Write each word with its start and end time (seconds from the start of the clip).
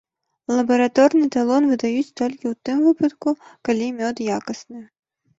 Лабараторны 0.59 1.25
талон 1.35 1.63
выдаюць 1.73 2.15
толькі 2.21 2.45
ў 2.51 2.69
тым 2.69 2.77
выпадку, 2.85 3.33
калі 3.69 3.85
мёд 3.99 4.23
якасны. 4.37 4.81